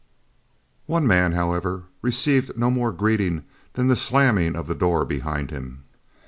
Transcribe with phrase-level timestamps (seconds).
[0.87, 5.83] One man, however, received no more greeting than the slamming of the door behind him.